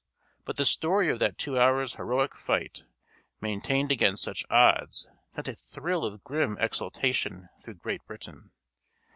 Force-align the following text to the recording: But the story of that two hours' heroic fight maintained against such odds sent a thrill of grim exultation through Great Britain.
But 0.45 0.57
the 0.57 0.65
story 0.65 1.09
of 1.11 1.19
that 1.19 1.37
two 1.37 1.59
hours' 1.59 1.93
heroic 1.93 2.33
fight 2.33 2.85
maintained 3.39 3.91
against 3.91 4.23
such 4.23 4.43
odds 4.49 5.07
sent 5.35 5.47
a 5.47 5.53
thrill 5.53 6.05
of 6.05 6.23
grim 6.23 6.57
exultation 6.59 7.49
through 7.59 7.75
Great 7.75 8.03
Britain. 8.07 8.49